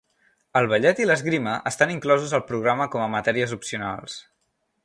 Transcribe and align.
El 0.61 0.69
ballet 0.71 1.01
i 1.03 1.07
l'esgrima 1.09 1.53
estan 1.73 1.93
inclosos 1.97 2.35
al 2.39 2.45
programa 2.49 2.91
com 2.97 3.05
a 3.09 3.13
matèries 3.19 3.57
opcionals. 3.59 4.21